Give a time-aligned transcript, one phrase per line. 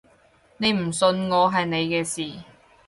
[0.57, 2.43] 你唔信我係你嘅事